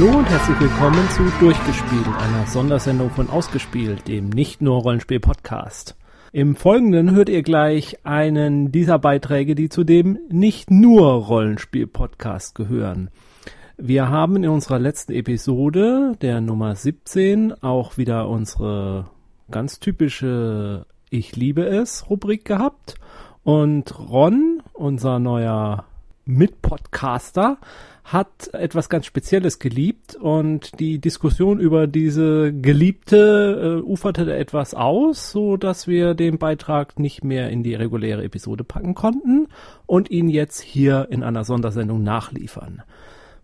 [0.00, 5.94] Hallo und herzlich willkommen zu Durchgespielt, einer Sondersendung von Ausgespielt, dem nicht nur Rollenspiel-Podcast.
[6.32, 13.10] Im Folgenden hört ihr gleich einen dieser Beiträge, die zu dem nicht nur Rollenspiel-Podcast gehören.
[13.76, 19.10] Wir haben in unserer letzten Episode, der Nummer 17, auch wieder unsere
[19.50, 22.94] ganz typische Ich liebe es Rubrik gehabt.
[23.42, 25.84] Und Ron, unser neuer
[26.24, 27.58] Mitpodcaster,
[28.12, 35.30] hat etwas ganz Spezielles geliebt und die Diskussion über diese Geliebte äh, uferte etwas aus,
[35.30, 39.46] so dass wir den Beitrag nicht mehr in die reguläre Episode packen konnten
[39.86, 42.82] und ihn jetzt hier in einer Sondersendung nachliefern.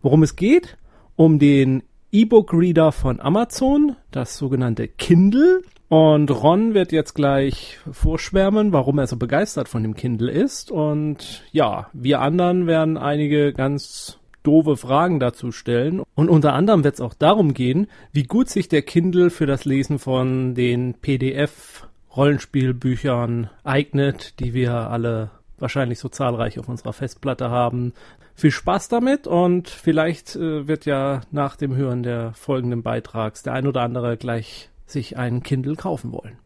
[0.02, 0.76] Worum es geht?
[1.14, 5.62] Um den E-Book Reader von Amazon, das sogenannte Kindle.
[5.88, 10.72] Und Ron wird jetzt gleich vorschwärmen, warum er so begeistert von dem Kindle ist.
[10.72, 16.02] Und ja, wir anderen werden einige ganz doofe Fragen dazu stellen.
[16.14, 19.64] Und unter anderem wird es auch darum gehen, wie gut sich der Kindle für das
[19.64, 27.92] Lesen von den PDF-Rollenspielbüchern eignet, die wir alle wahrscheinlich so zahlreich auf unserer Festplatte haben.
[28.34, 33.54] Viel Spaß damit und vielleicht äh, wird ja nach dem Hören der folgenden Beitrags der
[33.54, 36.36] ein oder andere gleich sich einen Kindle kaufen wollen.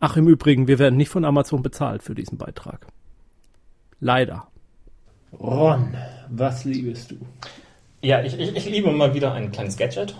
[0.00, 2.86] Ach, im Übrigen, wir werden nicht von Amazon bezahlt für diesen Beitrag.
[4.00, 4.46] Leider.
[5.38, 5.94] Ron,
[6.30, 7.16] was liebest du?
[8.00, 10.14] Ja, ich, ich, ich liebe mal wieder ein kleines Gadget,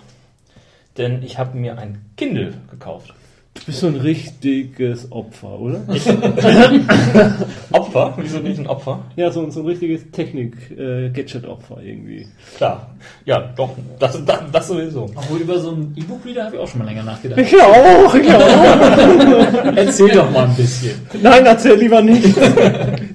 [0.97, 3.13] denn ich habe mir ein Kindle gekauft.
[3.55, 5.81] Du bist so ein richtiges Opfer, oder?
[5.91, 6.07] Ich,
[7.71, 8.13] Opfer?
[8.17, 8.99] Wieso nicht ein Opfer?
[9.15, 12.27] Ja, so, so ein richtiges Technik-Gadget-Opfer irgendwie.
[12.55, 12.95] Klar.
[13.25, 15.09] Ja, doch, das, das, das sowieso.
[15.15, 17.39] Obwohl über so einen E-Book-Reader habe ich auch schon mal länger nachgedacht.
[17.39, 19.75] Ich auch, ich auch.
[19.75, 21.01] Erzähl doch mal ein bisschen.
[21.21, 22.37] Nein, erzähl lieber nicht.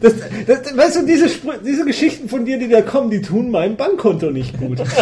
[0.05, 0.13] Das,
[0.47, 3.77] das, weißt du, diese, Spr diese Geschichten von dir, die da kommen, die tun meinem
[3.77, 4.81] Bankkonto nicht gut.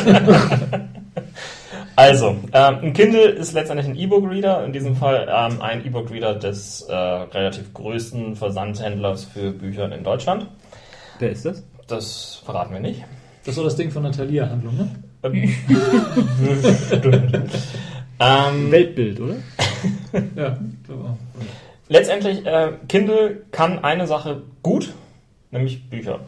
[1.94, 6.80] Also, ähm, ein Kindle ist letztendlich ein E-Book-Reader, in diesem Fall ähm, ein E-Book-Reader des
[6.88, 10.46] äh, relativ größten Versandhändlers für Bücher in Deutschland.
[11.18, 11.62] Wer ist das?
[11.88, 13.04] Das verraten wir nicht.
[13.44, 14.88] Das ist so das Ding von der Thalia-Handlung, ne?
[15.22, 15.34] Ähm,
[18.20, 19.34] ähm, Weltbild, oder?
[20.34, 20.56] Ja.
[21.92, 24.92] Letztendlich, äh, Kindle kann eine Sache gut,
[25.50, 26.20] nämlich Bücher.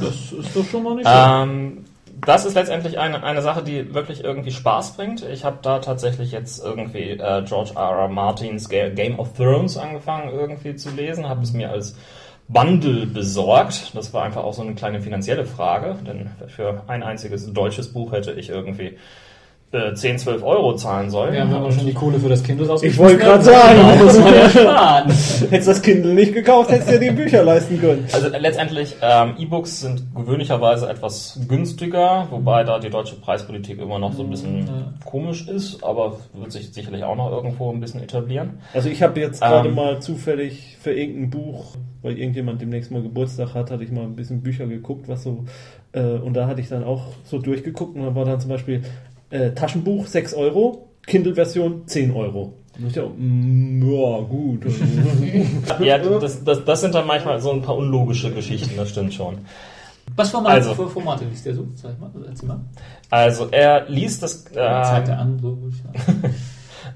[0.00, 1.84] Das ist doch schon mal nicht Ähm,
[2.26, 5.22] das ist letztendlich eine, eine Sache, die wirklich irgendwie Spaß bringt.
[5.22, 8.02] Ich habe da tatsächlich jetzt irgendwie äh, George R.
[8.02, 8.08] R.
[8.08, 11.96] Martins Ga Game of Thrones angefangen irgendwie zu lesen, habe es mir als
[12.48, 13.92] Bundle besorgt.
[13.94, 18.12] Das war einfach auch so eine kleine finanzielle Frage, denn für ein einziges deutsches Buch
[18.12, 18.98] hätte ich irgendwie
[19.72, 21.32] äh, 10, 12 Euro zahlen sollen.
[21.34, 24.18] Ja, wenn man schon die Kohle für das Kind Ich rausgeschmissen wollte gerade sagen, muss
[24.18, 25.04] man ja sparen.
[25.50, 28.04] hättest das Kindle nicht gekauft, hättest du dir die Bücher leisten können.
[28.12, 33.98] Also äh, letztendlich, ähm, E-Books sind gewöhnlicherweise etwas günstiger, wobei da die deutsche Preispolitik immer
[34.00, 34.68] noch so ein bisschen
[35.04, 38.58] komisch ist, aber wird sich sicherlich auch noch irgendwo ein bisschen etablieren.
[38.74, 39.74] Also ich habe jetzt gerade Ähm.
[39.76, 44.16] mal zufällig für irgendein Buch, weil irgendjemand demnächst mal Geburtstag hat, hatte ich mal ein
[44.16, 45.44] bisschen Bücher geguckt, was so,
[45.92, 48.82] äh, und da hatte ich dann auch so durchgeguckt und da war dann zum Beispiel
[49.30, 52.54] äh, Taschenbuch 6 Euro, Kindle-Version 10 Euro.
[52.78, 54.64] Und ich dachte, mm, ja, gut.
[55.84, 59.38] Ja, das, das, das sind dann manchmal so ein paar unlogische Geschichten, das stimmt schon.
[60.16, 60.74] Was Format, Also.
[60.74, 61.66] für Formate liest der so?
[61.74, 62.60] Sag mal, also erzähl mal.
[63.10, 64.44] Also er liest das.
[64.44, 66.34] Zeigt Äh, er an, so würde ich sagen.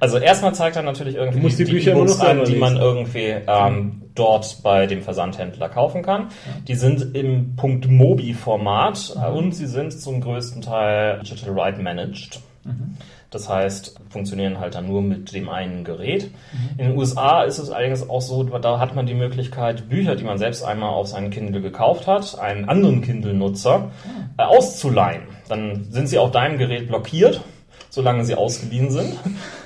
[0.00, 4.02] also erstmal zeigt er natürlich irgendwie die die Bücher noch an, die man irgendwie ähm,
[4.14, 6.28] dort bei dem Versandhändler kaufen kann.
[6.68, 12.40] Die sind im Punkt Mobi-Format äh, und sie sind zum größten Teil Digital Right Managed.
[13.30, 16.30] Das heißt, funktionieren halt dann nur mit dem einen Gerät.
[16.78, 20.24] In den USA ist es allerdings auch so, da hat man die Möglichkeit, Bücher, die
[20.24, 23.90] man selbst einmal auf seinen Kindle gekauft hat, einen anderen Kindle-Nutzer
[24.38, 25.24] äh, auszuleihen.
[25.48, 27.40] Dann sind sie auf deinem Gerät blockiert,
[27.90, 29.18] solange sie ausgeliehen sind.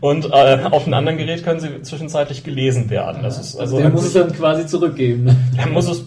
[0.00, 3.22] Und äh, auf einem anderen Gerät können sie zwischenzeitlich gelesen werden.
[3.22, 5.36] Das ist Also also der muss es dann quasi zurückgeben.
[5.56, 6.04] er muss es,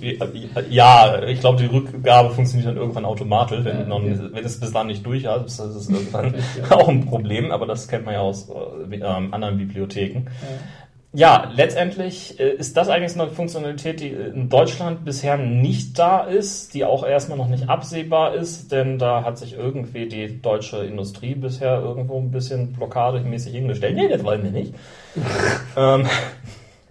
[0.70, 3.64] ja, ich glaube, die Rückgabe funktioniert dann irgendwann automatisch.
[3.64, 4.20] Wenn, Ja, noch, okay.
[4.32, 6.36] wenn es bis dann nicht durch ist, ist es irgendwann
[6.70, 6.76] Ja.
[6.78, 10.26] auch ein Problem, aber das kennt man ja aus äh, ähm, anderen Bibliotheken.
[10.26, 10.32] Ja,
[11.56, 16.84] letztendlich äh, ist das eigentlich eine Funktionalität, die in Deutschland bisher nicht da ist, die
[16.84, 21.80] auch erstmal noch nicht absehbar ist, denn da hat sich irgendwie die deutsche Industrie bisher
[21.80, 23.96] irgendwo ein bisschen blockademäßig hingestellt.
[23.96, 24.74] Nee, das wollen wir nicht.
[25.78, 26.06] ähm,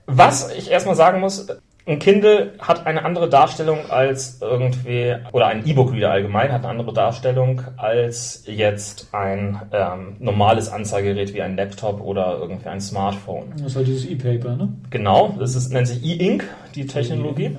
[0.06, 1.47] was ich erstmal sagen muss,
[1.86, 6.94] ein Kindle hat eine andere Darstellung als irgendwie, oder ein E-Book-Reader allgemein hat eine andere
[6.94, 13.52] Darstellung als jetzt ein ähm, normales Anzeigerät wie ein Laptop oder irgendwie ein Smartphone.
[13.52, 14.72] Das ist halt dieses E-Paper, ne?
[14.88, 16.44] Genau, das ist, nennt sich E-Ink,
[16.75, 17.56] die Technologie.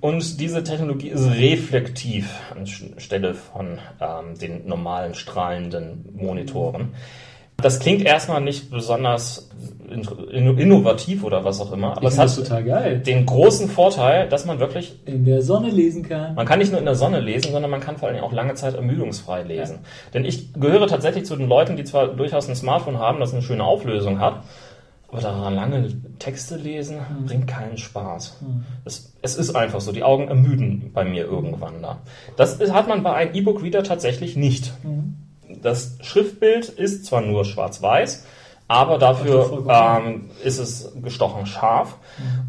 [0.00, 6.94] Und diese Technologie ist reflektiv anstelle von ähm, den normalen strahlenden Monitoren.
[7.60, 9.50] Das klingt erstmal nicht besonders
[9.90, 12.98] in- innovativ oder was auch immer, aber Ich es hat total geil.
[13.00, 16.36] den großen Vorteil, dass man wirklich In der Sonne lesen kann.
[16.36, 18.54] man kann nicht nur in der Sonne lesen, sondern man kann vor allem auch lange
[18.54, 19.80] Zeit ermüdungsfrei lesen.
[20.14, 23.42] Denn ich gehöre tatsächlich zu den Leuten, die zwar durchaus ein Smartphone haben, das eine
[23.42, 24.42] schöne Auflösung hat,
[25.10, 25.88] aber daran lange
[26.20, 28.36] Texte lesen bringt keinen Spaß.
[28.84, 31.98] Es, es ist einfach so, die Augen ermüden bei mir irgendwann da.
[32.36, 34.72] Das hat man bei einem E-Book-Reader tatsächlich nicht.
[35.62, 38.26] Das Schriftbild ist zwar nur schwarz-weiß,
[38.68, 40.06] aber dafür Ach, vollkommen.
[40.06, 41.96] ähm, ist es gestochen scharf.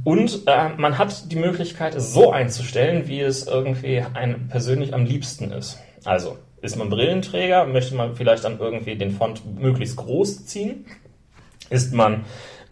[0.03, 5.05] Und äh, man hat die Möglichkeit, es so einzustellen, wie es irgendwie einem persönlich am
[5.05, 5.79] liebsten ist.
[6.03, 10.85] Also ist man Brillenträger, möchte man vielleicht dann irgendwie den Font möglichst groß ziehen.
[11.69, 12.25] Ist man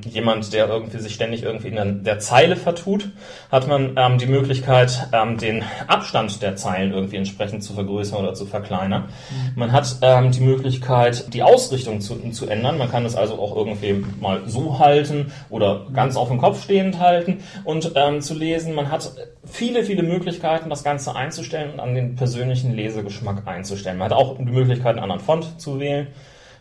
[0.06, 3.10] jemand, der irgendwie sich ständig irgendwie in der, Zeile vertut,
[3.52, 8.34] hat man ähm, die Möglichkeit, ähm, den Abstand der Zeilen irgendwie entsprechend zu vergrößern oder
[8.34, 9.06] zu verkleinern.
[9.56, 12.78] Man hat ähm, die Möglichkeit, die Ausrichtung zu, zu ändern.
[12.78, 17.00] Man kann es also auch irgendwie mal so halten oder ganz auf dem Kopf stehend
[17.00, 18.74] halten und ähm, zu lesen.
[18.74, 19.12] Man hat
[19.46, 23.98] viele, viele Möglichkeiten, das Ganze einzustellen und an den persönlichen Lesegeschmack einzustellen.
[23.98, 26.08] Man hat auch die Möglichkeit, einen anderen Font zu wählen.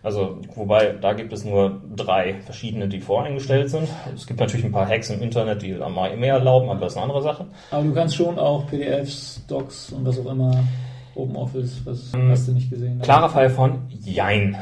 [0.07, 3.89] Also, wobei, da gibt es nur drei verschiedene, die voreingestellt sind.
[4.15, 6.99] Es gibt natürlich ein paar Hacks im Internet, die mal mehr erlauben, aber das ist
[6.99, 7.47] eine andere Sache.
[7.73, 10.63] Aber du kannst schon auch PDFs, Docs und was auch immer,
[11.17, 13.01] Open Office, was Ähm, hast du nicht gesehen?
[13.01, 14.57] Klarer Fall von Jein.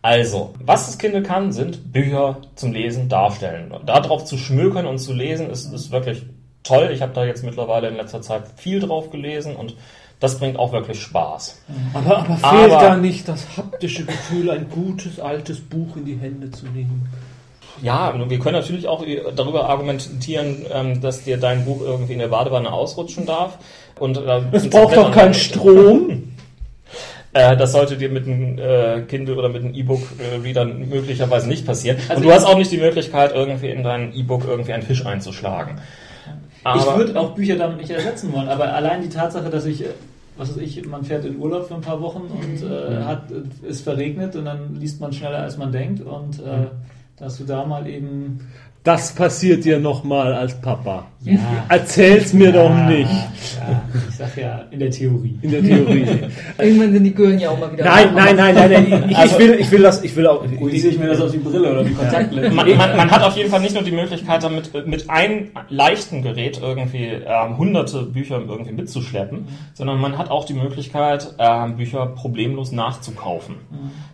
[0.00, 3.74] Also, was das Kindle kann, sind Bücher zum Lesen darstellen.
[3.84, 6.24] Darauf zu schmökern und zu lesen, ist, ist wirklich
[6.62, 6.90] toll.
[6.92, 9.74] Ich habe da jetzt mittlerweile in letzter Zeit viel drauf gelesen und
[10.22, 11.60] das bringt auch wirklich Spaß.
[11.94, 16.16] Aber, aber fehlt Aber- da nicht das haptische Gefühl, ein gutes altes Buch in die
[16.16, 17.08] Hände zu nehmen?
[17.82, 19.04] Ja, wir können natürlich auch
[19.34, 23.58] darüber argumentieren, ähm, dass dir dein Buch irgendwie in der Badewanne ausrutschen darf.
[23.98, 26.34] Und, äh, Es braucht doch keinen Strom.
[27.32, 31.96] Äh, das sollte dir mit einem äh, Kindle oder mit einem E-Book-Reader möglicherweise nicht passieren.
[32.08, 34.82] Also und du ich- hast auch nicht die Möglichkeit, irgendwie in dein E-Book irgendwie einen
[34.82, 35.80] Fisch einzuschlagen.
[36.60, 39.82] ich Aber würde auch Bücher damit nicht ersetzen wollen, aber allein die Tatsache, dass ich,
[39.82, 39.88] äh,
[40.42, 43.68] was weiß ich, man fährt in Urlaub für ein paar Wochen und äh, hat, äh,
[43.68, 46.66] ist verregnet und dann liest man schneller als man denkt und äh,
[47.22, 48.40] dass du da mal eben
[48.82, 51.06] Das passiert dir nochmal als Papa.
[51.20, 51.38] Ja.
[51.68, 53.08] Erzähl's mir doch nicht.
[53.08, 55.38] Ja, ich sag ja, in der Theorie.
[55.40, 56.04] In der Theorie.
[56.58, 57.84] Irgendwann sind die Gören ja auch mal wieder.
[57.84, 59.08] nein, nein, nein, nein, nein.
[59.08, 60.44] Ich, ich will, ich will das, ich will auch.
[60.44, 62.56] Projiziere ich mir das auf die Brille oder die Kontaktlinsen?
[62.56, 65.50] man, man, man hat auf jeden Fall nicht nur die Möglichkeit, damit äh, mit einem
[65.68, 71.76] leichten Gerät irgendwie ähm, hunderte Bücher irgendwie mitzuschleppen, sondern man hat auch die Möglichkeit, ähm,
[71.76, 73.54] Bücher problemlos nachzukaufen.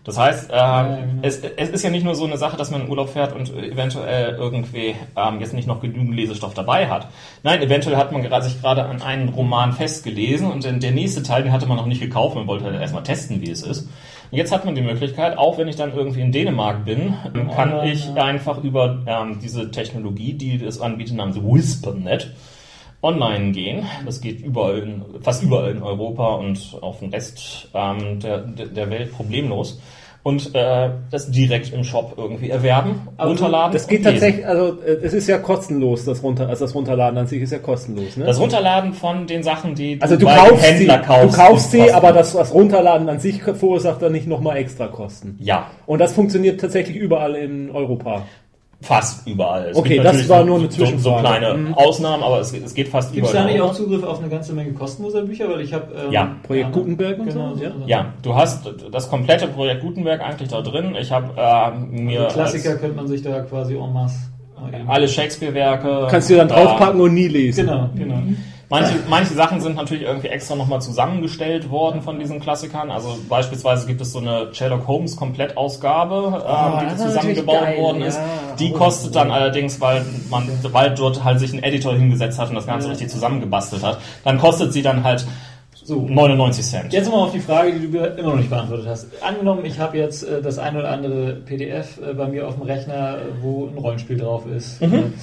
[0.03, 1.19] Das heißt, ähm, genau.
[1.23, 3.53] es, es ist ja nicht nur so eine Sache, dass man in Urlaub fährt und
[3.55, 7.07] äh, eventuell irgendwie ähm, jetzt nicht noch genügend Lesestoff dabei hat.
[7.43, 11.43] Nein, eventuell hat man sich gerade an einen Roman festgelesen und den, der nächste Teil,
[11.43, 13.89] den hatte man noch nicht gekauft, man wollte halt erstmal testen, wie es ist.
[14.31, 17.15] Und jetzt hat man die Möglichkeit, auch wenn ich dann irgendwie in Dänemark bin,
[17.55, 22.33] kann Online, ich einfach über ähm, diese Technologie, die das anbietet, namens WhisperNet,
[23.01, 23.87] online gehen.
[24.05, 28.89] Das geht überall, in, fast überall in Europa und auf dem Rest ähm, der der
[28.89, 29.79] Welt problemlos.
[30.29, 33.73] Und äh, das direkt im Shop irgendwie erwerben, Aber runterladen.
[33.73, 37.27] Das geht tatsächlich, also äh, es ist ja kostenlos, das runter, also das Runterladen an
[37.27, 38.25] sich ist ja kostenlos, ne?
[38.25, 41.33] Das Runterladen von den Sachen, die also du kaufst dem sie, Händler kaufst.
[41.37, 45.37] du kaufst sie, aber das, das Runterladen an sich verursacht dann nicht nochmal extra Kosten.
[45.39, 48.23] Ja, Und das funktioniert tatsächlich überall in Europa.
[48.81, 49.69] Fast überall.
[49.71, 51.19] Es Okay, das war so- nur eine so, so Zwischenfrage.
[51.19, 51.73] kleine Mhm.
[51.73, 53.47] Ausnahmen, aber es, es geht fast Gibt es überall.
[53.47, 55.49] da nicht auch Zugriff auf eine ganze Menge kostenloser Bücher?
[55.49, 57.71] Weil ich habe ähm, Ja, Projekt Gutenberg und genau, so, so, ja?
[57.71, 57.87] so.
[57.87, 60.95] Ja, du hast das komplette Projekt Gutenberg eigentlich da drin.
[60.99, 61.71] Ich habe äh,
[62.01, 64.15] mir Also Klassiker als- könnte man sich da quasi en masse
[64.73, 66.07] eben- alle Shakespeare-Werke.
[66.09, 67.65] Kannst du dann äh, draufpacken und nie lesen.
[67.65, 68.21] Genau, genau.
[68.71, 72.91] Manche, manche Sachen sind natürlich irgendwie extra nochmal zusammengestellt worden von diesen Klassikern.
[72.91, 77.79] Also beispielsweise gibt es so eine Sherlock Holmes Komplettausgabe, ähm, die das ist zusammengebaut geil,
[77.79, 78.17] worden ist.
[78.17, 78.23] ja.
[78.59, 82.55] Die kostet dann allerdings, weil man, weil dort halt sich ein Editor hingesetzt hat und
[82.55, 85.25] das Ganze richtig zusammengebastelt hat, dann kostet sie dann halt
[85.89, 86.05] So.
[86.07, 86.93] 99 Cent.
[86.93, 89.07] Jetzt mal auf die Frage, die du mir immer noch nicht beantwortet hast.
[89.23, 92.61] Angenommen, ich habe jetzt äh, das ein oder andere PDF äh, bei mir auf dem
[92.61, 94.79] Rechner, äh, wo ein Rollenspiel drauf ist.
[94.83, 95.13] Mhm.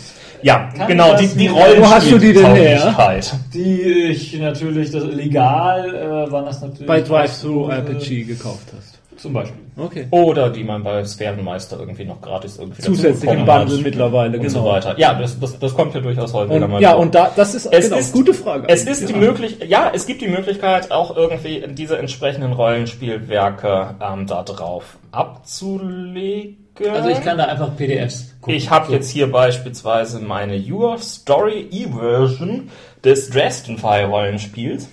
[0.43, 1.81] Ja, Kann genau, die, die mir- Rollen.
[1.81, 3.23] Wo hast du die denn her?
[3.55, 3.81] Die
[4.11, 6.87] ich natürlich, das legal äh, waren das natürlich.
[6.89, 8.96] Bei Drive-Thru RPG gekauft hast.
[9.17, 9.61] Zum Beispiel.
[9.77, 10.07] Okay.
[10.11, 14.61] Oder die man bei Sphärenmeister irgendwie noch gratis irgendwie Zusätzlich im Bundle mittlerweile, und genau.
[14.61, 14.95] so weiter.
[14.99, 17.87] Ja, das, das, das kommt ja durchaus häufiger Und, ja, und da, das ist, Es
[17.87, 18.65] genau, ist- gute Frage.
[18.69, 19.15] Es ist die.
[19.15, 26.59] Möglichkeit, ja, es gibt die Möglichkeit, auch irgendwie diese entsprechenden Rollenspielwerke ähm, da drauf abzulegen.
[26.93, 28.55] Also ich kann da einfach PDFs gucken.
[28.55, 32.69] Ich habe jetzt hier beispielsweise meine Your Story E-Version
[33.03, 34.89] des Dresden-File-Rollenspiels,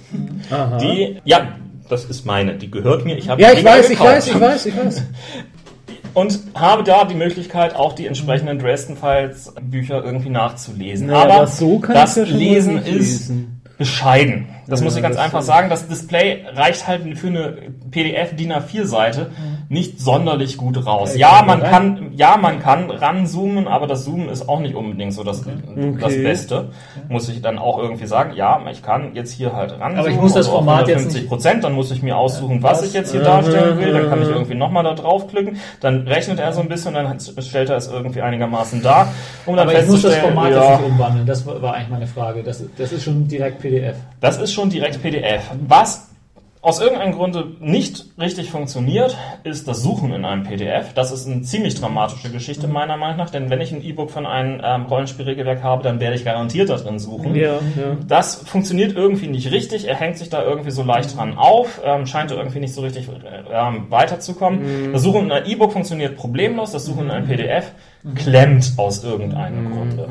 [0.50, 0.78] Aha.
[0.78, 1.48] die, ja,
[1.90, 3.18] das ist meine, die gehört mir.
[3.18, 5.04] Ich habe ja, ich weiß, ich weiß, ich weiß, ich weiß.
[6.14, 11.08] Und habe da die Möglichkeit, auch die entsprechenden Dresden-Files Bücher irgendwie nachzulesen.
[11.08, 12.86] Naja, Aber aber so das ja Lesen ist
[13.30, 13.62] lesen.
[13.80, 14.48] bescheiden.
[14.68, 15.70] Das Ja, muss ich ganz das einfach sagen.
[15.70, 17.58] Das Display reicht halt für eine
[17.90, 19.32] PDF DIN A4 Seite
[19.74, 21.18] nicht sonderlich gut raus.
[21.18, 25.24] Ja, man kann ja, man kann ranzoomen, aber das Zoomen ist auch nicht unbedingt so
[25.24, 26.24] das, das Okay.
[26.24, 26.70] Beste.
[27.10, 28.34] Muss ich dann auch irgendwie sagen.
[28.36, 29.98] Ja, ich kann jetzt hier halt ranzoomen.
[29.98, 32.80] Aber ich muss das Format jetzt 50 nicht- Prozent, dann muss ich mir aussuchen, was
[32.80, 33.92] das- ich jetzt hier darstellen will.
[33.94, 35.58] Dann kann ich irgendwie nochmal da draufklicken.
[35.82, 39.12] Dann rechnet er so ein bisschen, dann stellt er es irgendwie einigermaßen dar.
[39.46, 41.26] Um dann Aber ich muss das Format ja, jetzt nicht umwandeln.
[41.26, 42.44] Das war war eigentlich meine Frage.
[42.44, 43.98] Das, das ist schon direkt PDF.
[44.22, 45.42] Das ist schon direkt PDF.
[45.68, 46.10] Was
[46.64, 50.94] aus irgendeinem Grunde nicht richtig funktioniert, ist das Suchen in einem PDF.
[50.94, 54.26] Das ist eine ziemlich dramatische Geschichte meiner Meinung nach, denn wenn ich ein E-Book von
[54.26, 57.36] einem ähm, Rollenspielregelwerk habe, dann werde ich garantiert da drin suchen.
[57.36, 57.98] Ja, ja.
[58.08, 59.90] Das funktioniert irgendwie nicht richtig.
[59.90, 63.10] Er hängt sich da irgendwie so leicht dran auf, ähm, scheint irgendwie nicht so richtig
[63.10, 63.12] äh,
[63.52, 64.94] ähm, weiterzukommen.
[64.94, 66.72] Das Suchen in einem E-Book funktioniert problemlos.
[66.72, 67.74] Das Suchen in einem PDF
[68.16, 70.08] klemmt aus irgendeinem Grunde.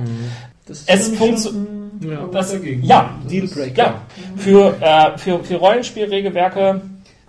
[0.66, 1.71] Das Es ist funktio- schon
[2.02, 2.28] Ja.
[2.30, 2.82] was dagegen.
[2.84, 3.76] Ja, Dealbreaker.
[3.76, 4.02] ja,
[4.36, 6.80] für, äh, für, für Rollenspielregelwerke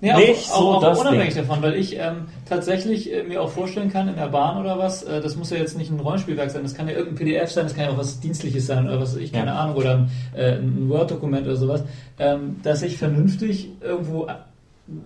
[0.02, 1.44] Ja, nicht auch, so auch, auch das unabhängig Ding.
[1.48, 5.04] davon, weil ich ähm, tatsächlich äh, mir auch vorstellen kann, in der Bahn oder was,
[5.04, 7.64] äh, das muss ja jetzt nicht ein Rollenspielwerk sein, das kann ja irgendein PDF sein,
[7.66, 9.60] das kann ja auch was Dienstliches sein oder was ich, keine Ja.
[9.60, 11.84] Ahnung, oder ein, äh, ein Word-Dokument oder sowas,
[12.20, 14.28] ähm, dass ich vernünftig irgendwo,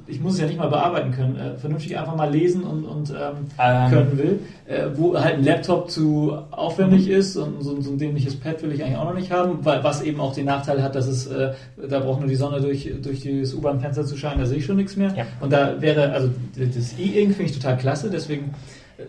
[0.08, 3.12] ich muss es ja nicht mal bearbeiten können, äh, vernünftig einfach mal lesen und, und
[3.12, 3.90] ähm, Ähm.
[3.92, 8.36] können will, äh, wo halt ein Laptop zu aufwendig ist und so, so ein dämliches
[8.38, 10.96] Pad will ich eigentlich auch noch nicht haben, weil, was eben auch den Nachteil hat,
[10.96, 11.54] dass es, äh,
[11.88, 14.78] da braucht nur die Sonne durch, durch das U-Bahn-Fenster zu scheinen, da sehe ich schon
[14.78, 15.14] nichts mehr.
[15.16, 15.26] Ja.
[15.42, 18.56] Und da wäre, also das E-Ink finde ich total klasse, deswegen
[18.98, 19.04] äh,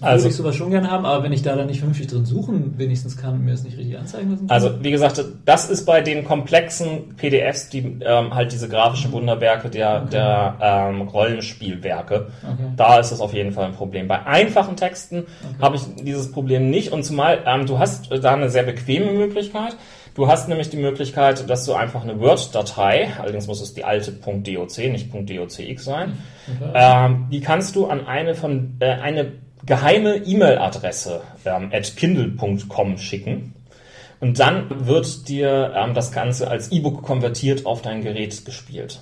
[0.00, 2.24] Also- würde ich sowas schon gerne haben, aber wenn ich da dann nicht vernünftig drin
[2.24, 4.54] suchen wenigstens kann und mir das nicht richtig anzeigen lassen kann.
[4.54, 9.68] Also, wie gesagt, das ist bei den komplexen PDFs, die ähm, halt diese grafischen Wunderwerke
[9.68, 12.28] der, der ähm, Rollenspielwerke.
[12.42, 12.72] Okay.
[12.76, 14.08] Da ist das auf jeden Fall ein Problem.
[14.08, 15.26] Bei einfachen Texten
[15.60, 19.76] habe ich dieses Problem nicht und zumal ähm, du hast da eine sehr bequeme Möglichkeit.
[20.14, 24.12] Du hast nämlich die Möglichkeit, dass du einfach eine Word-Datei, allerdings muss es die alte
[24.12, 26.18] .doc, nicht .docx sein,
[26.74, 29.32] ähm, die kannst du an eine von äh, eine
[29.66, 33.54] geheime E-Mail-Adresse ähm, at kindle.com schicken.
[34.20, 39.00] Und dann wird dir ähm, das Ganze als E-Book konvertiert auf dein Gerät gespielt.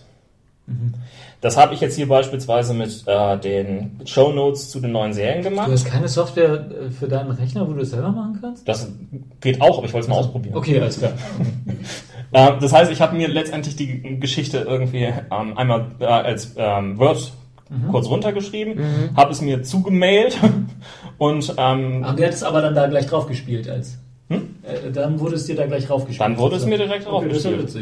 [1.40, 5.42] Das habe ich jetzt hier beispielsweise mit äh, den Show Notes zu den neuen Serien
[5.42, 5.70] du gemacht.
[5.70, 8.68] hast keine Software äh, für deinen Rechner, wo du es selber machen kannst?
[8.68, 8.90] Das
[9.40, 10.56] geht auch, aber ich wollte es mal ausprobieren.
[10.56, 11.12] Okay, alles klar.
[12.30, 16.98] Äh, das heißt, ich habe mir letztendlich die Geschichte irgendwie ähm, einmal äh, als ähm,
[16.98, 17.32] Word
[17.90, 18.80] kurz runtergeschrieben,
[19.16, 20.38] habe es mir zugemailt
[21.18, 23.98] und ähm, der hat es aber dann da gleich drauf gespielt als.
[24.30, 26.20] Äh, dann wurde es dir da gleich drauf gespielt.
[26.20, 27.78] Dann wurde es mir direkt okay, ist ja ist-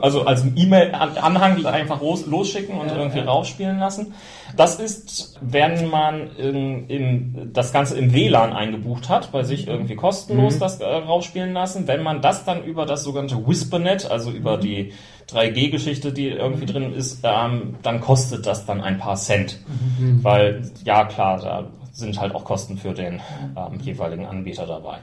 [0.00, 3.24] also als E-Mail-Anhang einfach los, losschicken und Ja, irgendwie ja.
[3.24, 4.14] raufspielen lassen.
[4.56, 9.94] Das ist, wenn man in, in, das Ganze im WLAN eingebucht hat, bei sich irgendwie
[9.94, 9.98] Mhm.
[9.98, 11.88] kostenlos das äh, raufspielen lassen.
[11.88, 14.60] Wenn man das dann über das sogenannte WhisperNet, also über Mhm.
[14.60, 14.92] die
[15.28, 19.58] 3G-Geschichte, die irgendwie drin ist, ähm, dann kostet das dann ein paar Cent.
[19.98, 20.22] Mhm.
[20.22, 23.20] Weil, ja klar, da sind halt auch Kosten für den
[23.56, 24.98] ähm, jeweiligen Anbieter dabei.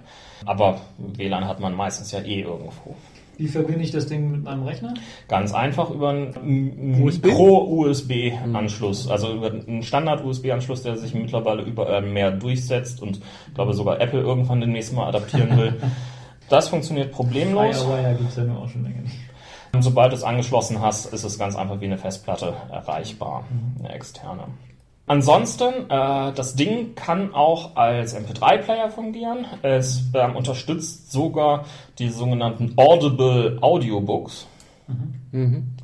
[0.46, 2.96] Aber WLAN hat man meistens ja eh irgendwo.
[3.38, 4.93] Wie verbinde ich das Ding mit meinem Rechner?
[5.29, 7.27] Ganz einfach über einen USB?
[7.27, 14.01] Mikro-USB-Anschluss, also über einen Standard-USB-Anschluss, der sich mittlerweile überall mehr durchsetzt und ich glaube sogar
[14.01, 15.81] Apple irgendwann demnächst mal adaptieren will.
[16.50, 17.84] Das funktioniert problemlos.
[17.84, 19.19] Firewire gibt es ja nur auch schon länger nicht.
[19.72, 23.46] Und sobald du es angeschlossen hast, ist es ganz einfach wie eine Festplatte erreichbar,
[23.77, 24.46] eine externe.
[25.10, 29.48] Ansonsten, äh, das Ding kann auch als MP3-Player fungieren.
[29.63, 31.66] Es ähm, unterstützt sogar
[31.98, 34.46] die sogenannten Audible Audiobooks,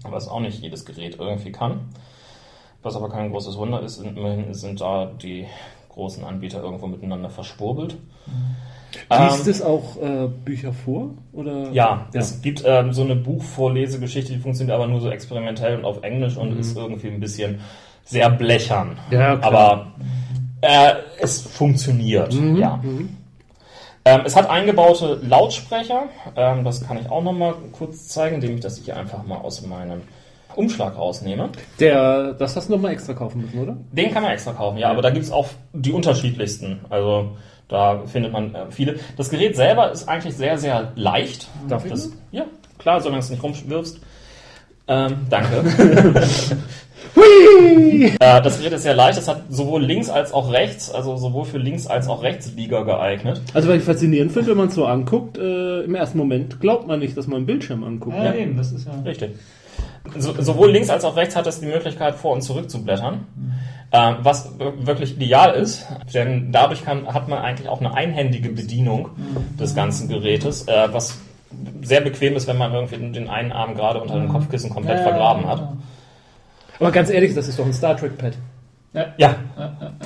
[0.07, 1.89] was auch nicht jedes Gerät irgendwie kann.
[2.83, 5.47] Was aber kein großes Wunder ist, immerhin sind da die
[5.89, 7.97] großen Anbieter irgendwo miteinander verschwurbelt.
[9.09, 11.15] Liest Ähm, es auch äh, Bücher vor?
[11.33, 11.71] Oder?
[11.71, 16.03] ja, es gibt ähm, so eine Buchvorlesegeschichte, die funktioniert aber nur so experimentell und auf
[16.03, 17.59] Englisch und ist irgendwie ein bisschen
[18.05, 18.97] sehr blechern.
[19.11, 19.87] Ja, aber
[20.61, 22.55] äh, es funktioniert, Mhm.
[22.57, 22.79] ja.
[24.07, 26.03] Ähm, es hat eingebaute Lautsprecher,
[26.35, 29.65] ähm, das kann ich auch nochmal kurz zeigen, indem ich das hier einfach mal aus
[29.65, 30.01] meinem
[30.55, 31.49] Umschlag rausnehme.
[31.79, 33.75] Der, das hast du nochmal extra kaufen müssen, oder?
[33.91, 36.81] Den kann man extra kaufen, ja, aber da gibt's auch die unterschiedlichsten.
[36.89, 37.31] Also
[37.67, 38.99] da findet man äh, viele.
[39.17, 41.47] Das Gerät selber ist eigentlich sehr, sehr leicht.
[41.67, 42.15] Darf ich das, mal?
[42.31, 42.45] Ja,
[42.77, 43.99] klar, solange du es nicht rumwirfst.
[44.87, 45.63] Ähm, danke.
[47.15, 48.13] Hui!
[48.19, 51.45] Äh, das Gerät ist sehr leicht, es hat sowohl links als auch rechts, also sowohl
[51.45, 53.41] für links als auch Rechtsliga geeignet.
[53.53, 56.87] Also was ich faszinierend finde, wenn man es so anguckt, äh, im ersten Moment glaubt
[56.87, 58.17] man nicht, dass man einen Bildschirm anguckt.
[58.17, 58.93] Ja, eben, das ist ja.
[59.05, 59.31] Richtig.
[60.17, 63.25] So, sowohl links als auch rechts hat es die Möglichkeit, vor und zurück zu blättern.
[63.91, 69.09] Ähm, was wirklich ideal ist, denn dadurch kann, hat man eigentlich auch eine einhändige Bedienung
[69.59, 71.17] des ganzen Gerätes, äh, was
[71.81, 75.03] sehr bequem ist, wenn man irgendwie den einen Arm gerade unter dem Kopfkissen komplett Ja,
[75.03, 75.73] vergraben hat.
[76.79, 78.33] Aber ganz ehrlich, das ist doch ein Star Trek Pad.
[79.17, 79.35] Ja,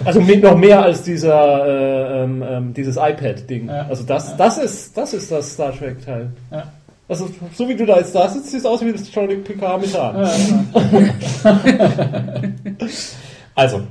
[0.04, 3.68] Also mit noch mehr als dieser äh, ähm, ähm, dieses iPad-Ding.
[3.68, 3.86] Ja.
[3.88, 6.32] Also das, das ist das ist das Star Trek Teil.
[6.50, 6.64] Ja.
[7.08, 9.82] Also so wie du da jetzt da sitzt, sieht es aus wie das Jean-Luc Picard
[9.82, 10.28] mit Haaren.
[13.56, 13.82] also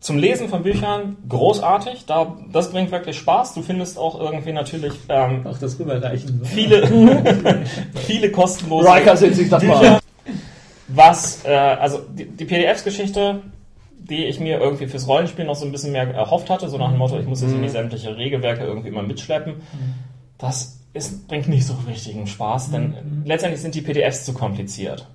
[0.00, 3.54] zum Lesen von Büchern großartig, da, das bringt wirklich Spaß.
[3.54, 6.40] Du findest auch irgendwie natürlich ähm, Auch das rüberreichen.
[6.42, 6.44] So.
[6.44, 6.86] viele,
[8.06, 9.98] viele kostenlose Riker setzt sich das mal.
[10.88, 13.42] Was, äh, also die, die PDFs-Geschichte,
[13.98, 16.90] die ich mir irgendwie fürs Rollenspiel noch so ein bisschen mehr erhofft hatte, so nach
[16.90, 19.56] dem Motto, ich muss jetzt nicht sämtliche Regelwerke irgendwie immer mitschleppen,
[20.38, 22.94] das ist, bringt nicht so richtigen Spaß, denn
[23.26, 25.06] letztendlich sind die PDFs zu kompliziert.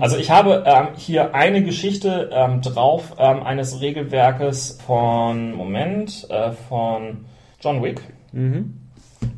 [0.00, 6.52] Also ich habe ähm, hier eine Geschichte ähm, drauf ähm, eines Regelwerkes von, Moment, äh,
[6.52, 7.26] von
[7.60, 8.00] John Wick,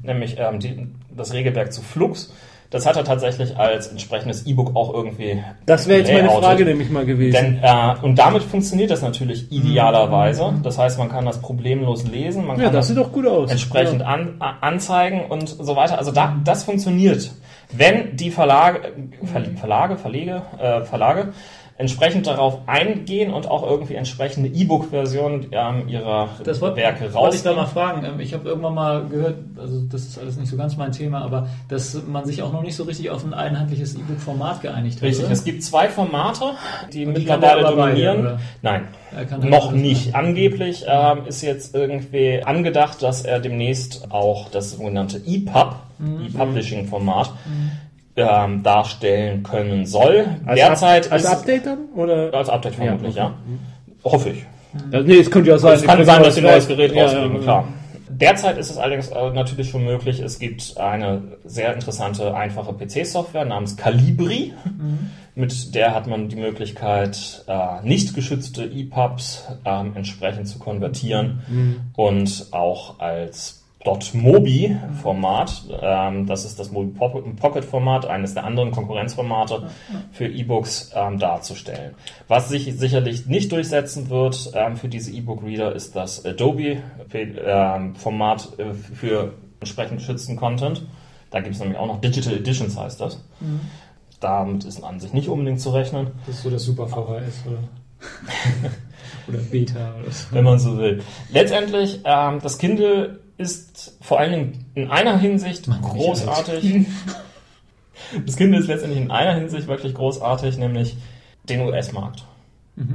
[0.03, 2.33] nämlich ähm, die, das Regelwerk zu Flux.
[2.73, 5.45] Das hat er tatsächlich als entsprechendes E-Book auch irgendwie.
[5.67, 6.31] Das wäre jetzt meine.
[6.31, 7.35] Frage nämlich mal gewesen.
[7.35, 10.55] Denn, äh, und damit funktioniert das natürlich idealerweise.
[10.63, 13.27] Das heißt, man kann das problemlos lesen, man ja, kann das das sieht doch gut
[13.27, 13.51] aus.
[13.51, 14.07] entsprechend Ja.
[14.07, 15.99] an, anzeigen und so weiter.
[15.99, 17.31] Also da, das funktioniert.
[17.71, 18.81] Wenn die Verlage,
[19.25, 21.33] Ver, Verlage, Verlege, äh, Verlage
[21.83, 27.43] entsprechend darauf eingehen und auch irgendwie entsprechende E-Book-Versionen ähm, ihrer Das wollte Werke wollte ich
[27.43, 28.05] da mal fragen.
[28.07, 31.21] Ähm, Ich habe irgendwann mal gehört, also das ist alles nicht so ganz mein Thema,
[31.23, 35.03] aber dass man sich auch noch nicht so richtig auf ein einheitliches E-Book-Format geeinigt hat.
[35.03, 35.33] Richtig, oder?
[35.35, 36.45] es gibt zwei Formate,
[36.93, 38.21] die die mittlerweile beide, dominieren.
[38.21, 38.41] oder?
[38.63, 38.89] Nein,
[39.43, 40.13] noch nicht.
[40.13, 40.25] machen.
[40.27, 46.27] Angeblich ähm, ist jetzt irgendwie angedacht, dass er demnächst auch das sogenannte EPUB, Mhm.
[46.27, 47.31] E-Publishing-Format,
[48.17, 50.27] ähm, darstellen können soll.
[50.45, 51.79] Als, Derzeit Up als ist Update dann?
[51.95, 52.35] Oder?
[52.35, 53.35] als Update vermutlich, Ja, ja.
[54.05, 54.45] Hoffe ich.
[54.91, 55.75] Ja, nee, es könnte ja sein.
[55.75, 57.69] Es kann sein, dass sie ein neues Gerät Ja, rausbringen, ja, klar.
[58.09, 63.45] Derzeit ist es allerdings äh, natürlich schon möglich, es gibt eine sehr interessante, einfache PC-Software
[63.45, 64.53] namens Calibri.
[65.35, 72.47] Mit der hat man die Möglichkeit, äh, nicht geschützte EPUBs ähm, entsprechend zu konvertieren und
[72.51, 79.69] auch als .mobi-Format, ähm, das ist das Mobi Pocket-Format, eines der anderen Konkurrenzformate
[80.13, 81.95] für E-Books ähm, darzustellen.
[82.29, 89.35] Was sich sicherlich nicht durchsetzen wird ähm, für diese E-Book-Reader ist das Adobe-Format äh, für
[89.61, 90.87] entsprechend geschützten Content.
[91.31, 93.25] Da gibt es nämlich auch noch Digital Editions, heißt das.
[94.21, 96.13] Damit ist an sich nicht unbedingt zu rechnen.
[96.27, 97.59] Das ist so das Super VHS oder,
[99.29, 100.27] oder Beta oder so.
[100.31, 101.03] wenn man so will.
[101.31, 106.87] Letztendlich, ähm, das Kindle ist vor allen Dingen in einer Hinsicht großartig.
[108.27, 110.97] Das Kindle ist letztendlich in einer Hinsicht wirklich großartig, nämlich
[111.49, 112.25] den US-Markt.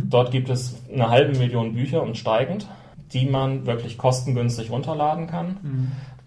[0.10, 2.68] Dort gibt es eine halbe Million Bücher und steigend,
[3.14, 5.58] die man wirklich kostengünstig runterladen kann.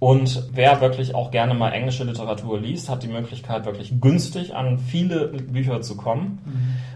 [0.01, 4.79] Und wer wirklich auch gerne mal englische Literatur liest, hat die Möglichkeit, wirklich günstig an
[4.79, 6.39] viele Bücher zu kommen.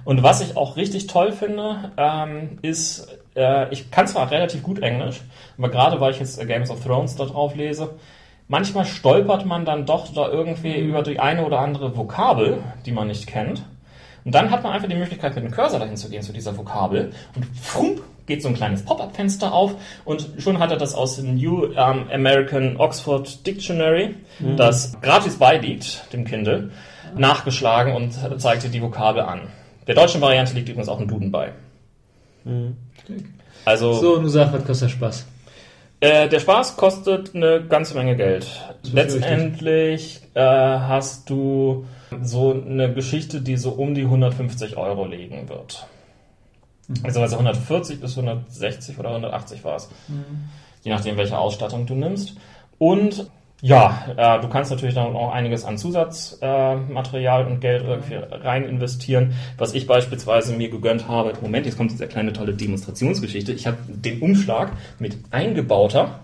[0.04, 4.80] Und was ich auch richtig toll finde, ähm, ist, äh, ich kann zwar relativ gut
[4.80, 5.20] Englisch,
[5.58, 7.90] aber gerade weil ich jetzt äh, Games of Thrones da drauf lese,
[8.48, 13.08] manchmal stolpert man dann doch da irgendwie über die eine oder andere Vokabel, die man
[13.08, 13.62] nicht kennt.
[14.24, 16.56] Und dann hat man einfach die Möglichkeit, mit dem Cursor dahin zu gehen zu dieser
[16.56, 19.74] Vokabel und frump, geht so ein kleines Pop-up-Fenster auf
[20.06, 24.14] und schon hat er das aus dem New ähm, American Oxford Dictionary,
[24.56, 26.70] das gratis beiliegt, dem Kindle,
[27.14, 29.42] nachgeschlagen und zeigte die Vokabel an.
[29.86, 31.52] Der deutschen Variante liegt übrigens auch ein Duden bei.
[33.64, 35.26] Also So, nun sag, was kostet der Spaß?
[36.00, 38.46] äh, der Spaß kostet eine ganze Menge Geld.
[38.92, 41.86] Letztendlich äh, hast du
[42.22, 45.86] so eine Geschichte, die so um die 150 Euro liegen wird.
[47.02, 49.88] Also, also 140 bis 160 oder 180 war es.
[50.82, 52.34] Je nachdem, welche Ausstattung du nimmst.
[52.78, 53.30] Und
[53.64, 58.64] ja, äh, du kannst natürlich dann auch einiges an Zusatzmaterial äh, und Geld irgendwie rein
[58.64, 59.32] investieren.
[59.56, 63.52] Was ich beispielsweise mir gegönnt habe, Moment, jetzt kommt diese kleine tolle Demonstrationsgeschichte.
[63.52, 66.20] Ich habe den Umschlag mit eingebauter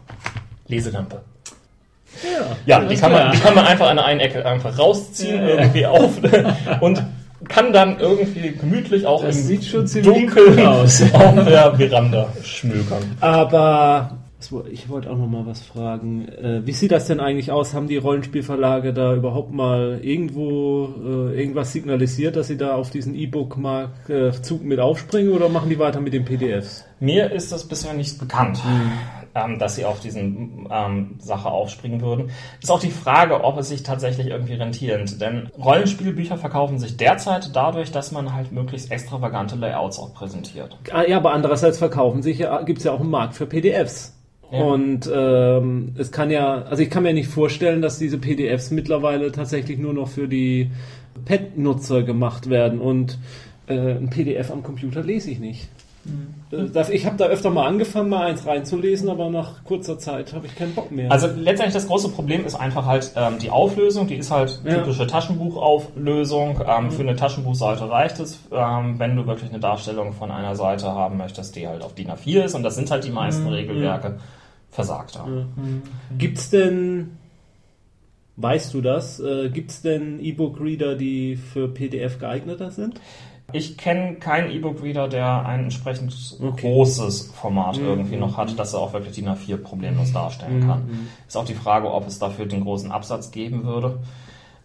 [0.68, 1.22] Leselampe.
[2.66, 5.86] Ja, die kann, man, die kann man einfach an der einen Ecke einfach rausziehen, irgendwie
[5.86, 6.18] auf
[6.82, 7.02] und
[7.48, 11.02] kann dann irgendwie gemütlich auch Das im sieht schon Dunkeln aus.
[11.14, 13.16] auf der Veranda schmökern.
[13.22, 14.19] Aber
[14.70, 16.28] Ich wollte auch noch mal was fragen.
[16.28, 17.74] Äh, wie sieht das denn eigentlich aus?
[17.74, 23.14] Haben die Rollenspielverlage da überhaupt mal irgendwo äh, irgendwas signalisiert, dass sie da auf diesen
[23.14, 26.84] E-Book-Zug mit aufspringen oder machen die weiter mit den PDFs?
[27.00, 28.60] Mir ist das bisher nicht bekannt.
[28.64, 28.92] Mhm
[29.58, 32.30] dass sie auf diesen ähm, Sache aufspringen würden.
[32.60, 35.20] Ist auch die Frage, ob es sich tatsächlich irgendwie rentiert.
[35.20, 40.76] Denn Rollenspielbücher verkaufen sich derzeit dadurch, dass man halt möglichst extravagante Layouts auch präsentiert.
[40.92, 44.19] Ah, ja, aber andererseits verkaufen sich, gibt es ja auch einen Markt für PDFs.
[44.50, 44.62] Ja.
[44.62, 49.30] Und ähm, es kann ja, also ich kann mir nicht vorstellen, dass diese PDFs mittlerweile
[49.32, 50.70] tatsächlich nur noch für die
[51.24, 52.80] Pet-Nutzer gemacht werden.
[52.80, 53.18] Und
[53.68, 55.68] äh, ein PDF am Computer lese ich nicht.
[56.04, 56.72] Mhm.
[56.90, 60.56] Ich habe da öfter mal angefangen, mal eins reinzulesen, aber nach kurzer Zeit habe ich
[60.56, 61.12] keinen Bock mehr.
[61.12, 64.06] Also letztendlich das große Problem ist einfach halt ähm, die Auflösung.
[64.06, 65.08] Die ist halt typische ja.
[65.08, 66.60] Taschenbuchauflösung.
[66.66, 66.90] Ähm, mhm.
[66.90, 71.18] Für eine Taschenbuchseite reicht es, ähm, wenn du wirklich eine Darstellung von einer Seite haben
[71.18, 72.54] möchtest, die halt auf DIN A4 ist.
[72.54, 73.50] Und das sind halt die meisten mhm.
[73.50, 74.18] Regelwerke.
[74.70, 75.52] Versagt haben.
[75.56, 76.18] Mhm.
[76.18, 77.18] Gibt's denn
[78.40, 79.20] Weißt du das?
[79.20, 82.98] Äh, Gibt es denn E-Book-Reader, die für PDF geeigneter sind?
[83.52, 86.72] Ich kenne keinen E-Book-Reader, der ein entsprechend okay.
[86.72, 87.86] großes Format mhm.
[87.86, 90.66] irgendwie noch hat, dass er auch wirklich DIN A4 problemlos darstellen mhm.
[90.66, 91.08] kann.
[91.26, 93.98] Ist auch die Frage, ob es dafür den großen Absatz geben würde.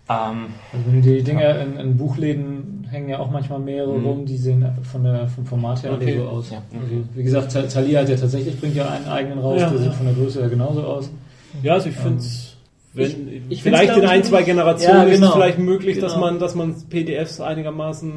[0.08, 4.06] Ähm, also die Dinger in, in, Buchläden hängen ja auch manchmal mehrere mhm.
[4.06, 6.18] rum, die sehen von der, vom Format her okay.
[6.18, 6.52] so aus.
[6.52, 6.62] Ja.
[6.80, 9.70] Also, wie gesagt, Thalia hat ja tatsächlich, bringt ja einen eigenen raus, ja.
[9.70, 11.10] der sieht von der Größe her genauso aus.
[11.64, 12.56] Ja, also ich finde es
[12.96, 15.10] wenn, ich, ich vielleicht in ein, zwei Generationen ja, genau.
[15.10, 15.34] ist es genau.
[15.34, 16.08] vielleicht möglich, genau.
[16.08, 18.12] dass man, dass man PDFs einigermaßen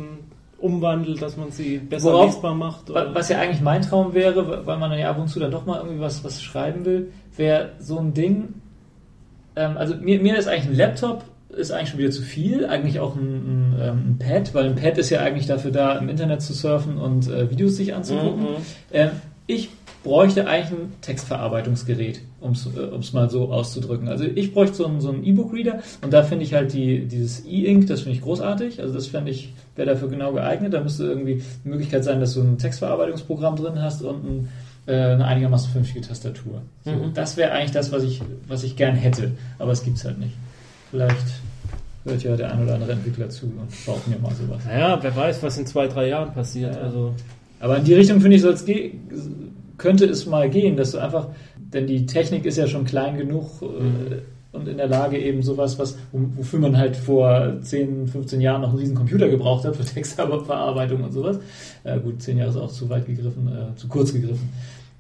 [0.58, 2.90] umwandelt, dass man sie besser Worauf, lesbar macht.
[2.90, 3.14] Oder?
[3.14, 5.66] Was ja eigentlich mein Traum wäre, weil man dann ja ab und zu dann doch
[5.66, 8.54] mal irgendwie was, was schreiben will, wäre so ein Ding.
[9.56, 13.00] Ähm, also mir, mir ist eigentlich ein Laptop ist eigentlich schon wieder zu viel, eigentlich
[13.00, 16.08] auch ein, ein, ähm, ein, Pad, weil ein Pad ist ja eigentlich dafür da, im
[16.08, 18.42] Internet zu surfen und äh, Videos sich anzugucken.
[18.42, 18.56] Mhm.
[18.92, 19.10] Ähm,
[19.46, 19.70] ich
[20.04, 24.08] bräuchte eigentlich ein Textverarbeitungsgerät, um es äh, mal so auszudrücken.
[24.08, 27.86] Also ich bräuchte so einen, so E-Book-Reader und da finde ich halt die, dieses E-Ink,
[27.88, 28.80] das finde ich großartig.
[28.80, 30.72] Also das fände ich, wäre dafür genau geeignet.
[30.74, 34.48] Da müsste irgendwie die Möglichkeit sein, dass du ein Textverarbeitungsprogramm drin hast und ein,
[34.86, 36.62] äh, eine einigermaßen vernünftige Tastatur.
[36.84, 37.14] So, mhm.
[37.14, 40.18] Das wäre eigentlich das, was ich, was ich gern hätte, aber es gibt es halt
[40.18, 40.34] nicht.
[40.90, 41.26] Vielleicht
[42.04, 44.62] hört ja der ein oder andere Entwickler zu und baut mir mal sowas.
[44.66, 46.74] Naja, wer weiß, was in zwei, drei Jahren passiert.
[46.74, 46.80] Ja.
[46.82, 47.14] Also.
[47.60, 50.98] Aber in die Richtung finde ich, soll es gehen könnte es mal gehen, dass du
[50.98, 55.42] einfach, denn die Technik ist ja schon klein genug äh, und in der Lage eben
[55.42, 59.76] sowas, was, wofür man halt vor 10, 15 Jahren noch einen riesen Computer gebraucht hat,
[59.76, 61.38] für Textverarbeitung und sowas.
[61.84, 64.48] Äh, gut, 10 Jahre ist auch zu weit gegriffen, äh, zu kurz gegriffen.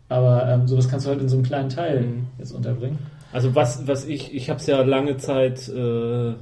[0.08, 2.26] Aber ähm, sowas kannst du halt in so einem kleinen Teil mhm.
[2.38, 2.98] jetzt unterbringen.
[3.32, 6.34] Also was, was ich, ich habe es ja lange Zeit äh,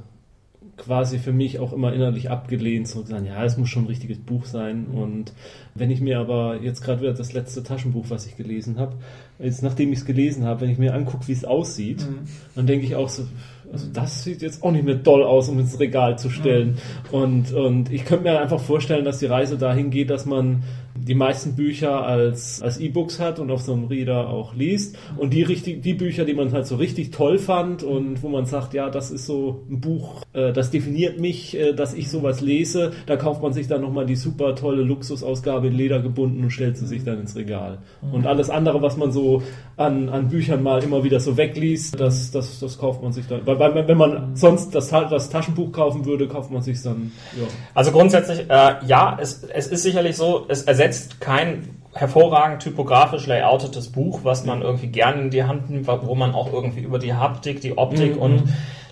[0.77, 4.19] quasi für mich auch immer innerlich abgelehnt, so sagen, ja, es muss schon ein richtiges
[4.19, 4.87] Buch sein.
[4.89, 4.97] Mhm.
[4.97, 5.33] Und
[5.75, 8.95] wenn ich mir aber jetzt gerade wieder das letzte Taschenbuch, was ich gelesen habe,
[9.39, 12.19] jetzt nachdem ich es gelesen habe, wenn ich mir angucke, wie es aussieht, mhm.
[12.55, 13.23] dann denke ich auch so,
[13.71, 16.77] also das sieht jetzt auch nicht mehr doll aus, um ins Regal zu stellen.
[17.11, 17.17] Mhm.
[17.17, 20.63] Und, und ich könnte mir einfach vorstellen, dass die Reise dahin geht, dass man
[21.05, 24.97] die meisten Bücher als, als E-Books hat und auf so einem Reader auch liest.
[25.17, 28.45] Und die, richtig, die Bücher, die man halt so richtig toll fand und wo man
[28.45, 32.41] sagt, ja, das ist so ein Buch, äh, das definiert mich, äh, dass ich sowas
[32.41, 36.51] lese, da kauft man sich dann nochmal die super tolle Luxusausgabe in Leder gebunden und
[36.51, 37.79] stellt sie sich dann ins Regal.
[38.01, 38.13] Mhm.
[38.13, 39.43] Und alles andere, was man so
[39.75, 43.45] an, an Büchern mal immer wieder so wegliest, das, das, das kauft man sich dann.
[43.45, 47.11] Weil, weil wenn man sonst das, das Taschenbuch kaufen würde, kauft man sich dann.
[47.39, 47.47] Ja.
[47.73, 50.86] Also grundsätzlich, äh, ja, es, es ist sicherlich so, es ersetzt
[51.19, 56.33] kein hervorragend typografisch layoutetes Buch, was man irgendwie gerne in die Hand nimmt, wo man
[56.33, 58.21] auch irgendwie über die Haptik, die Optik mhm.
[58.21, 58.43] und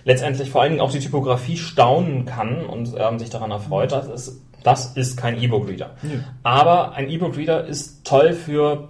[0.04, 3.92] letztendlich vor allen Dingen auch die Typografie staunen kann und ähm, sich daran erfreut.
[3.92, 5.90] Das ist, das ist kein E-Book-Reader.
[6.02, 6.24] Mhm.
[6.42, 8.88] Aber ein E-Book-Reader ist toll für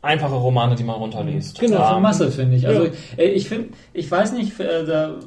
[0.00, 1.58] einfache Romane, die man runterliest.
[1.58, 2.66] Genau, für Masse finde ich.
[2.66, 2.90] Also ja.
[3.16, 4.84] Äh, ich finde, ich weiß nicht, äh,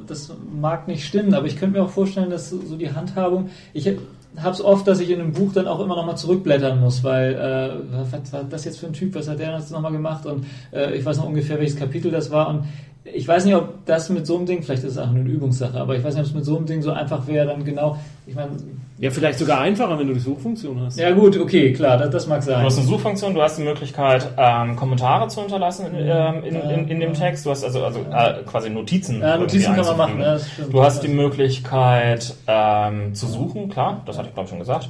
[0.07, 3.89] das mag nicht stimmen, aber ich könnte mir auch vorstellen, dass so die Handhabung, ich
[4.37, 7.03] habe es oft, dass ich in einem Buch dann auch immer noch mal zurückblättern muss,
[7.03, 9.91] weil äh, was war das jetzt für ein Typ, was hat der jetzt noch mal
[9.91, 10.25] gemacht?
[10.25, 12.49] Und äh, ich weiß noch ungefähr, welches Kapitel das war.
[12.49, 12.63] Und
[13.03, 15.79] ich weiß nicht, ob das mit so einem Ding, vielleicht ist es auch eine Übungssache,
[15.79, 17.97] aber ich weiß nicht, ob es mit so einem Ding so einfach wäre, dann genau,
[18.27, 18.51] ich meine.
[18.99, 20.99] Ja, vielleicht sogar einfacher, wenn du die Suchfunktion hast.
[20.99, 22.59] Ja, gut, okay, klar, das, das mag sein.
[22.59, 26.55] Du hast eine Suchfunktion, du hast die Möglichkeit, ähm, Kommentare zu hinterlassen in, ähm, in,
[26.55, 27.43] in, in, dem Text.
[27.43, 29.19] Du hast also, also äh, quasi Notizen.
[29.19, 30.21] Ja, Notizen kann man machen.
[30.21, 30.37] Ja,
[30.69, 34.89] du hast die Möglichkeit ähm, zu suchen, klar, das hatte ich glaube ich schon gesagt.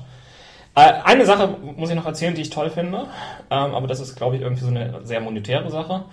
[0.76, 3.06] Äh, eine Sache muss ich noch erzählen, die ich toll finde,
[3.50, 6.04] ähm, aber das ist glaube ich irgendwie so eine sehr monetäre Sache.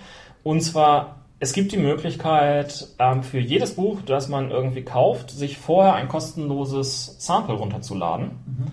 [0.45, 5.57] Und zwar es gibt die Möglichkeit, ähm, für jedes Buch, das man irgendwie kauft, sich
[5.57, 8.31] vorher ein kostenloses Sample runterzuladen.
[8.47, 8.67] Mhm.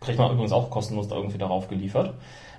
[0.00, 2.14] Kriegt man übrigens auch kostenlos irgendwie darauf geliefert.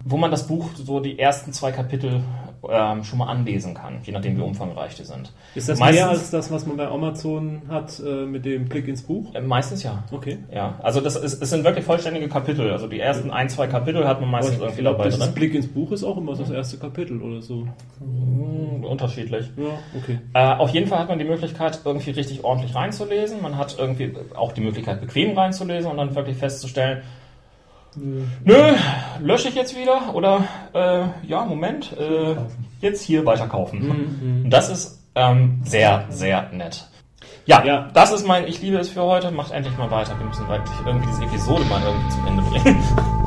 [0.05, 2.21] Wo man das Buch so die ersten zwei Kapitel
[2.69, 5.31] ähm, schon mal anlesen kann, je nachdem wie umfangreich die sind.
[5.55, 8.87] Ist das Meistens- mehr als das, was man bei Amazon hat äh, mit dem Blick
[8.87, 9.33] ins Buch?
[9.33, 10.03] Äh, Meistens ja.
[10.11, 10.39] Okay.
[10.53, 12.69] Ja, also das ist, es sind wirklich vollständige Kapitel.
[12.71, 15.33] Also die ersten ein, zwei Kapitel hat man meistens irgendwie dabei das drin.
[15.33, 17.65] Blick ins Buch ist auch immer das erste Kapitel oder so.
[17.99, 19.49] Hm, Unterschiedlich.
[19.55, 20.19] Ja, okay.
[20.33, 23.41] Äh, auf jeden Fall hat man die Möglichkeit, irgendwie richtig ordentlich reinzulesen.
[23.41, 27.03] Man hat irgendwie auch die Möglichkeit, bequem reinzulesen und dann wirklich festzustellen,
[28.43, 28.73] nö,
[29.21, 32.35] lösche ich jetzt wieder oder äh, ja, Moment, äh,
[32.81, 33.89] jetzt hier weiterkaufen.
[34.45, 36.87] Und das ist ähm, sehr, sehr nett.
[37.45, 37.89] Ja, Ja.
[37.93, 39.31] das ist mein Ich liebe es für heute.
[39.31, 40.17] Macht endlich mal weiter.
[40.19, 42.83] Wir müssen wirklich irgendwie diese Episode mal irgendwie zum Ende bringen.